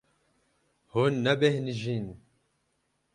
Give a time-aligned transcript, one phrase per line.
[0.93, 2.07] Hûn nebêhnijîn.